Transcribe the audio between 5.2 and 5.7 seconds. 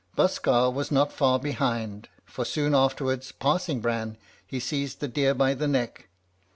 by the